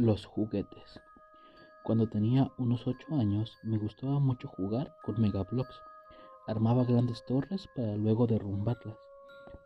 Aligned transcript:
Los 0.00 0.26
juguetes. 0.26 1.00
Cuando 1.82 2.08
tenía 2.08 2.52
unos 2.56 2.86
8 2.86 3.16
años 3.16 3.58
me 3.64 3.78
gustaba 3.78 4.20
mucho 4.20 4.46
jugar 4.46 4.94
con 5.02 5.20
megablocks. 5.20 5.74
Armaba 6.46 6.84
grandes 6.84 7.24
torres 7.26 7.68
para 7.74 7.96
luego 7.96 8.28
derrumbarlas. 8.28 8.96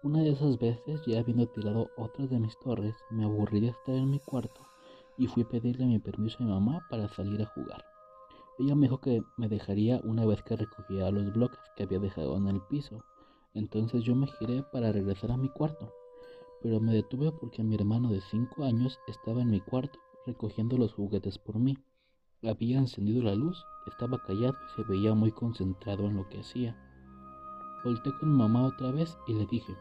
Una 0.02 0.20
de 0.22 0.30
esas 0.30 0.58
veces, 0.58 1.02
ya 1.04 1.20
habiendo 1.20 1.46
tirado 1.48 1.90
otras 1.98 2.30
de 2.30 2.38
mis 2.38 2.58
torres, 2.60 2.96
me 3.10 3.24
aburrí 3.24 3.60
de 3.60 3.68
estar 3.68 3.94
en 3.94 4.10
mi 4.10 4.20
cuarto 4.20 4.62
y 5.18 5.26
fui 5.26 5.42
a 5.42 5.48
pedirle 5.50 5.84
mi 5.84 5.98
permiso 5.98 6.38
a 6.40 6.46
mi 6.46 6.50
mamá 6.50 6.80
para 6.88 7.10
salir 7.10 7.42
a 7.42 7.52
jugar. 7.52 7.84
Ella 8.58 8.74
me 8.74 8.86
dijo 8.86 9.02
que 9.02 9.22
me 9.36 9.50
dejaría 9.50 10.00
una 10.02 10.24
vez 10.24 10.42
que 10.44 10.56
recogía 10.56 11.10
los 11.10 11.30
bloques 11.34 11.60
que 11.76 11.82
había 11.82 11.98
dejado 11.98 12.38
en 12.38 12.48
el 12.48 12.62
piso. 12.62 13.04
Entonces 13.52 14.02
yo 14.02 14.14
me 14.14 14.28
giré 14.28 14.62
para 14.62 14.92
regresar 14.92 15.30
a 15.30 15.36
mi 15.36 15.50
cuarto, 15.50 15.92
pero 16.62 16.80
me 16.80 16.94
detuve 16.94 17.32
porque 17.32 17.62
mi 17.62 17.74
hermano 17.74 18.08
de 18.08 18.22
5 18.22 18.64
años 18.64 18.98
estaba 19.08 19.42
en 19.42 19.50
mi 19.50 19.60
cuarto 19.60 19.98
recogiendo 20.26 20.76
los 20.76 20.92
juguetes 20.92 21.38
por 21.38 21.58
mí. 21.58 21.76
Había 22.42 22.78
encendido 22.78 23.22
la 23.22 23.34
luz, 23.34 23.64
estaba 23.86 24.18
callado 24.22 24.54
y 24.54 24.76
se 24.76 24.82
veía 24.88 25.14
muy 25.14 25.32
concentrado 25.32 26.06
en 26.06 26.16
lo 26.16 26.28
que 26.28 26.40
hacía. 26.40 26.76
Volté 27.84 28.10
con 28.18 28.30
mamá 28.30 28.66
otra 28.66 28.90
vez 28.90 29.16
y 29.26 29.34
le 29.34 29.46
dije, 29.46 29.74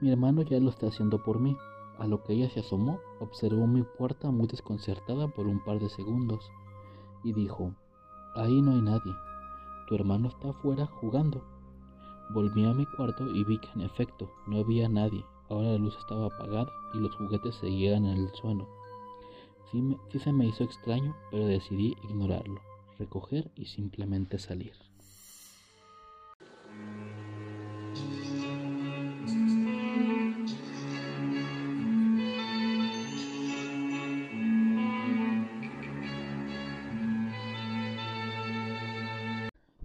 mi 0.00 0.10
hermano 0.10 0.42
ya 0.42 0.58
lo 0.58 0.70
está 0.70 0.88
haciendo 0.88 1.22
por 1.22 1.40
mí. 1.40 1.56
A 1.98 2.06
lo 2.06 2.22
que 2.24 2.32
ella 2.32 2.50
se 2.50 2.60
asomó, 2.60 2.98
observó 3.20 3.66
mi 3.66 3.82
puerta 3.82 4.30
muy 4.30 4.48
desconcertada 4.48 5.28
por 5.28 5.46
un 5.46 5.62
par 5.62 5.78
de 5.78 5.88
segundos 5.88 6.50
y 7.22 7.32
dijo, 7.32 7.74
ahí 8.34 8.60
no 8.60 8.72
hay 8.72 8.82
nadie, 8.82 9.12
tu 9.86 9.94
hermano 9.94 10.28
está 10.28 10.50
afuera 10.50 10.86
jugando. 10.86 11.44
Volví 12.30 12.64
a 12.64 12.72
mi 12.72 12.86
cuarto 12.86 13.26
y 13.26 13.44
vi 13.44 13.58
que 13.58 13.68
en 13.74 13.82
efecto 13.82 14.30
no 14.46 14.60
había 14.60 14.88
nadie. 14.88 15.24
Ahora 15.50 15.72
la 15.72 15.78
luz 15.78 15.94
estaba 15.98 16.26
apagada 16.26 16.72
y 16.94 16.98
los 16.98 17.14
juguetes 17.16 17.54
seguían 17.56 18.06
en 18.06 18.16
el 18.16 18.34
suelo. 18.34 18.66
Sí, 19.72 20.18
se 20.18 20.32
me 20.34 20.46
hizo 20.46 20.64
extraño, 20.64 21.16
pero 21.30 21.46
decidí 21.46 21.96
ignorarlo, 22.04 22.60
recoger 22.98 23.50
y 23.56 23.64
simplemente 23.64 24.38
salir. 24.38 24.74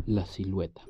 La 0.05 0.25
silueta. 0.25 0.81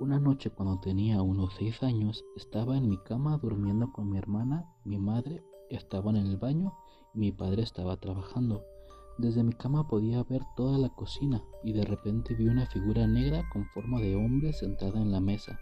Una 0.00 0.18
noche 0.18 0.48
cuando 0.48 0.80
tenía 0.80 1.20
unos 1.20 1.54
seis 1.58 1.82
años 1.82 2.24
estaba 2.34 2.78
en 2.78 2.88
mi 2.88 2.96
cama 2.96 3.36
durmiendo 3.36 3.92
con 3.92 4.10
mi 4.10 4.16
hermana, 4.16 4.64
mi 4.84 4.96
madre 4.96 5.42
estaba 5.70 6.10
en 6.10 6.16
el 6.16 6.36
baño 6.36 6.72
mi 7.16 7.32
padre 7.32 7.62
estaba 7.62 7.96
trabajando. 7.96 8.62
Desde 9.16 9.42
mi 9.42 9.54
cama 9.54 9.88
podía 9.88 10.22
ver 10.22 10.42
toda 10.54 10.76
la 10.76 10.90
cocina 10.90 11.42
y 11.64 11.72
de 11.72 11.82
repente 11.82 12.34
vi 12.34 12.46
una 12.46 12.66
figura 12.66 13.06
negra 13.06 13.48
con 13.50 13.64
forma 13.70 13.98
de 14.02 14.14
hombre 14.14 14.52
sentada 14.52 15.00
en 15.00 15.10
la 15.10 15.20
mesa, 15.20 15.58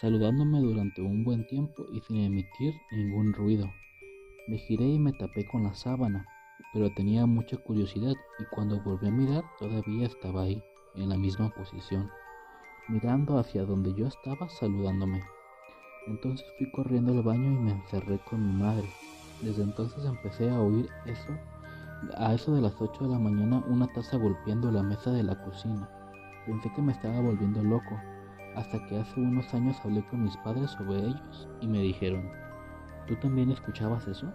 saludándome 0.00 0.60
durante 0.60 1.02
un 1.02 1.24
buen 1.24 1.44
tiempo 1.48 1.84
y 1.92 2.00
sin 2.02 2.18
emitir 2.18 2.74
ningún 2.92 3.32
ruido. 3.32 3.68
Me 4.46 4.58
giré 4.58 4.84
y 4.84 4.98
me 5.00 5.12
tapé 5.12 5.44
con 5.44 5.64
la 5.64 5.74
sábana, 5.74 6.24
pero 6.72 6.94
tenía 6.94 7.26
mucha 7.26 7.56
curiosidad 7.56 8.14
y 8.38 8.44
cuando 8.54 8.80
volví 8.80 9.08
a 9.08 9.10
mirar 9.10 9.42
todavía 9.58 10.06
estaba 10.06 10.42
ahí, 10.42 10.62
en 10.94 11.08
la 11.08 11.16
misma 11.16 11.50
posición, 11.50 12.08
mirando 12.88 13.38
hacia 13.38 13.64
donde 13.64 13.92
yo 13.94 14.06
estaba 14.06 14.48
saludándome. 14.48 15.20
Entonces 16.06 16.46
fui 16.58 16.70
corriendo 16.70 17.10
al 17.10 17.22
baño 17.22 17.50
y 17.50 17.56
me 17.56 17.72
encerré 17.72 18.20
con 18.20 18.46
mi 18.46 18.52
madre. 18.62 18.88
Desde 19.42 19.64
entonces 19.64 20.04
empecé 20.04 20.48
a 20.50 20.60
oír 20.60 20.88
eso, 21.04 21.36
a 22.16 22.32
eso 22.32 22.54
de 22.54 22.60
las 22.60 22.80
8 22.80 23.04
de 23.04 23.10
la 23.10 23.18
mañana, 23.18 23.62
una 23.66 23.88
taza 23.92 24.16
golpeando 24.16 24.70
la 24.70 24.84
mesa 24.84 25.10
de 25.10 25.24
la 25.24 25.42
cocina. 25.42 25.88
Pensé 26.46 26.72
que 26.72 26.80
me 26.80 26.92
estaba 26.92 27.20
volviendo 27.20 27.60
loco, 27.60 28.00
hasta 28.54 28.86
que 28.86 28.98
hace 28.98 29.20
unos 29.20 29.52
años 29.52 29.76
hablé 29.84 30.06
con 30.06 30.22
mis 30.22 30.36
padres 30.38 30.70
sobre 30.70 31.00
ellos 31.00 31.48
y 31.60 31.66
me 31.66 31.80
dijeron, 31.80 32.30
¿tú 33.08 33.16
también 33.16 33.50
escuchabas 33.50 34.06
eso? 34.06 34.32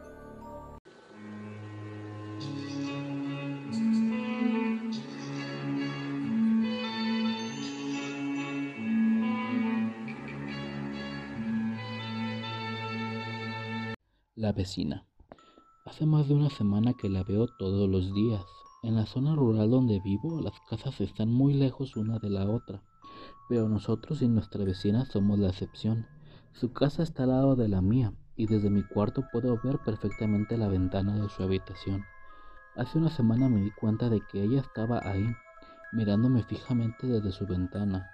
La 14.35 14.51
vecina. 14.51 15.06
Hace 15.87 16.05
más 16.05 16.27
de 16.27 16.35
una 16.35 16.49
semana 16.49 16.95
que 16.95 17.07
la 17.07 17.23
veo 17.23 17.47
todos 17.47 17.89
los 17.89 18.13
días. 18.13 18.43
En 18.83 18.95
la 18.95 19.05
zona 19.05 19.35
rural 19.37 19.69
donde 19.69 20.01
vivo, 20.01 20.41
las 20.41 20.59
casas 20.69 20.99
están 20.99 21.29
muy 21.31 21.53
lejos 21.53 21.95
una 21.95 22.19
de 22.19 22.29
la 22.29 22.45
otra, 22.45 22.83
pero 23.47 23.69
nosotros 23.69 24.21
y 24.21 24.27
nuestra 24.27 24.65
vecina 24.65 25.05
somos 25.05 25.39
la 25.39 25.47
excepción. 25.47 26.05
Su 26.51 26.73
casa 26.73 27.03
está 27.03 27.23
al 27.23 27.29
lado 27.29 27.55
de 27.55 27.69
la 27.69 27.81
mía 27.81 28.11
y 28.35 28.47
desde 28.47 28.69
mi 28.69 28.83
cuarto 28.83 29.23
puedo 29.31 29.57
ver 29.63 29.79
perfectamente 29.79 30.57
la 30.57 30.67
ventana 30.67 31.15
de 31.15 31.29
su 31.29 31.41
habitación. 31.41 32.03
Hace 32.75 32.97
una 32.97 33.09
semana 33.09 33.47
me 33.47 33.61
di 33.61 33.71
cuenta 33.71 34.09
de 34.09 34.19
que 34.29 34.43
ella 34.43 34.59
estaba 34.59 34.99
ahí, 35.09 35.25
mirándome 35.93 36.43
fijamente 36.43 37.07
desde 37.07 37.31
su 37.31 37.47
ventana. 37.47 38.09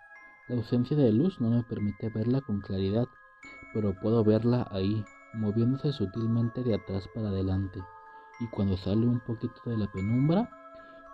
La 0.48 0.58
ausencia 0.58 0.96
de 0.96 1.12
luz 1.12 1.42
no 1.42 1.50
me 1.50 1.64
permite 1.64 2.10
verla 2.10 2.42
con 2.42 2.62
claridad, 2.62 3.08
pero 3.74 4.00
puedo 4.00 4.24
verla 4.24 4.68
ahí, 4.70 5.04
moviéndose 5.34 5.92
sutilmente 5.92 6.64
de 6.64 6.76
atrás 6.76 7.08
para 7.14 7.30
adelante, 7.30 7.82
y 8.40 8.48
cuando 8.48 8.78
sale 8.78 9.08
un 9.08 9.20
poquito 9.20 9.62
de 9.66 9.78
la 9.78 9.92
penumbra, 9.92 10.50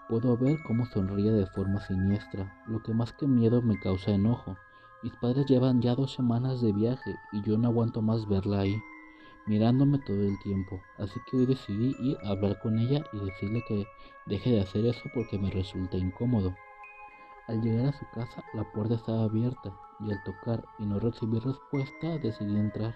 puedo 0.07 0.35
ver 0.37 0.57
cómo 0.63 0.85
sonríe 0.85 1.31
de 1.31 1.45
forma 1.47 1.79
siniestra, 1.81 2.63
lo 2.67 2.81
que 2.81 2.93
más 2.93 3.13
que 3.13 3.27
miedo 3.27 3.61
me 3.61 3.79
causa 3.79 4.11
enojo. 4.11 4.57
Mis 5.03 5.13
padres 5.17 5.45
llevan 5.45 5.81
ya 5.81 5.95
dos 5.95 6.13
semanas 6.13 6.61
de 6.61 6.73
viaje 6.73 7.15
y 7.31 7.41
yo 7.43 7.57
no 7.57 7.69
aguanto 7.69 8.01
más 8.01 8.27
verla 8.27 8.61
ahí, 8.61 8.75
mirándome 9.45 9.99
todo 9.99 10.21
el 10.21 10.37
tiempo, 10.39 10.81
así 10.97 11.19
que 11.29 11.37
hoy 11.37 11.45
decidí 11.45 11.95
ir 11.99 12.17
a 12.23 12.29
hablar 12.29 12.59
con 12.59 12.77
ella 12.77 13.03
y 13.13 13.19
decirle 13.19 13.63
que 13.67 13.85
deje 14.25 14.51
de 14.51 14.61
hacer 14.61 14.85
eso 14.85 15.01
porque 15.13 15.39
me 15.39 15.49
resulta 15.51 15.97
incómodo. 15.97 16.53
Al 17.47 17.61
llegar 17.61 17.87
a 17.87 17.97
su 17.97 18.05
casa, 18.13 18.43
la 18.53 18.63
puerta 18.71 18.95
estaba 18.95 19.23
abierta 19.23 19.73
y 20.01 20.11
al 20.11 20.23
tocar 20.23 20.63
y 20.77 20.85
no 20.85 20.99
recibir 20.99 21.43
respuesta, 21.43 22.17
decidí 22.19 22.55
entrar. 22.55 22.95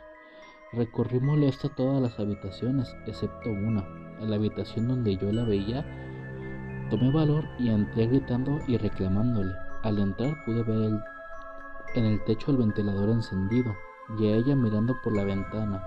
Recorrí 0.74 1.20
molesta 1.20 1.70
todas 1.70 2.02
las 2.02 2.20
habitaciones, 2.20 2.96
excepto 3.06 3.52
una, 3.52 3.86
en 4.20 4.32
la 4.32 4.38
habitación 4.38 4.88
donde 4.88 5.16
yo 5.18 5.32
la 5.32 5.44
veía. 5.44 5.86
Tomé 6.90 7.12
valor 7.12 7.46
y 7.60 7.70
entré 7.70 8.08
gritando 8.08 8.60
y 8.68 8.78
reclamándole. 8.78 9.54
Al 9.84 10.00
entrar 10.00 10.36
pude 10.46 10.64
ver 10.64 11.00
en 11.94 12.06
el 12.06 12.24
techo 12.24 12.50
el 12.50 12.58
ventilador 12.58 13.10
encendido 13.10 13.76
y 14.18 14.26
a 14.26 14.36
ella 14.36 14.56
mirando 14.56 15.00
por 15.04 15.16
la 15.16 15.26
ventana. 15.26 15.84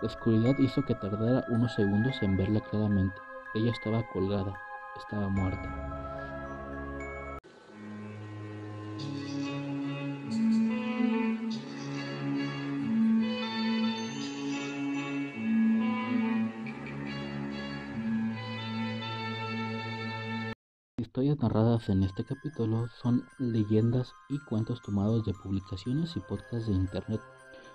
La 0.00 0.08
oscuridad 0.08 0.56
hizo 0.58 0.82
que 0.86 0.94
tardara 0.94 1.44
unos 1.50 1.74
segundos 1.74 2.22
en 2.22 2.38
verla 2.38 2.60
claramente. 2.60 3.16
Ella 3.54 3.72
estaba 3.72 4.02
colgada, 4.08 4.54
estaba 4.96 5.28
muerta. 5.28 6.09
Historias 21.10 21.40
narradas 21.40 21.88
en 21.88 22.04
este 22.04 22.22
capítulo 22.22 22.86
son 23.02 23.26
leyendas 23.40 24.14
y 24.28 24.38
cuentos 24.38 24.80
tomados 24.80 25.24
de 25.24 25.34
publicaciones 25.34 26.14
y 26.14 26.20
podcasts 26.20 26.68
de 26.68 26.74
internet. 26.74 27.20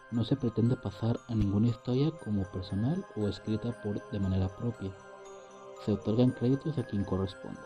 No 0.10 0.24
se 0.24 0.38
pretende 0.38 0.78
pasar 0.78 1.20
a 1.28 1.36
ninguna 1.36 1.68
historia 1.68 2.12
como 2.24 2.50
personal 2.54 3.06
o 3.18 3.28
escrita 3.28 3.74
por 3.82 4.00
de 4.10 4.20
manera 4.22 4.48
propia. 4.48 4.96
Se 5.86 5.92
otorgan 5.92 6.32
créditos 6.32 6.78
a 6.78 6.84
quien 6.84 7.04
corresponda. 7.04 7.60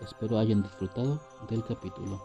Espero 0.00 0.38
hayan 0.38 0.64
disfrutado 0.64 1.20
del 1.48 1.62
capítulo. 1.62 2.20